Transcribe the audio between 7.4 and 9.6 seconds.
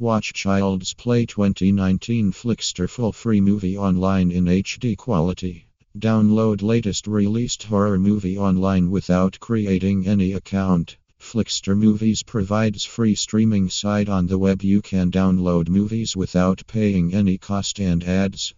horror movie online without